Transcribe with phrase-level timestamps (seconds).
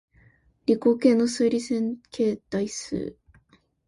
[0.65, 3.15] 理工系の数理線形代数